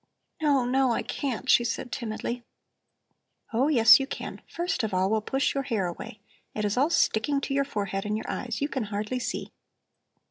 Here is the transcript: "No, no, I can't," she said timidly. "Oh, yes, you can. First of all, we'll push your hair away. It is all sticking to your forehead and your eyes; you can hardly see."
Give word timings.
"No, 0.41 0.65
no, 0.65 0.93
I 0.93 1.03
can't," 1.03 1.47
she 1.47 1.63
said 1.63 1.91
timidly. 1.91 2.43
"Oh, 3.53 3.67
yes, 3.67 3.99
you 3.99 4.07
can. 4.07 4.41
First 4.47 4.81
of 4.83 4.95
all, 4.95 5.11
we'll 5.11 5.21
push 5.21 5.53
your 5.53 5.61
hair 5.61 5.85
away. 5.85 6.21
It 6.55 6.65
is 6.65 6.75
all 6.75 6.89
sticking 6.89 7.39
to 7.41 7.53
your 7.53 7.65
forehead 7.65 8.03
and 8.03 8.17
your 8.17 8.25
eyes; 8.27 8.61
you 8.61 8.67
can 8.67 8.85
hardly 8.85 9.19
see." 9.19 9.51